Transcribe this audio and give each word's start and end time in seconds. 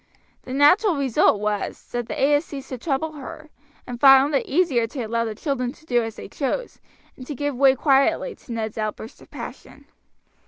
The 0.41 0.53
natural 0.53 0.95
result 0.97 1.39
was, 1.39 1.79
that 1.91 2.07
the 2.07 2.19
ayahs 2.19 2.45
ceased 2.45 2.69
to 2.69 2.79
trouble 2.79 3.11
her, 3.11 3.51
and 3.85 4.01
found 4.01 4.33
it 4.33 4.47
easier 4.47 4.87
to 4.87 5.03
allow 5.03 5.25
the 5.25 5.35
children 5.35 5.71
to 5.73 5.85
do 5.85 6.01
as 6.01 6.15
they 6.15 6.27
chose, 6.27 6.79
and 7.15 7.27
to 7.27 7.35
give 7.35 7.55
way 7.55 7.75
quietly 7.75 8.33
to 8.33 8.51
Ned's 8.51 8.79
outbursts 8.79 9.21
of 9.21 9.29
passion. 9.29 9.85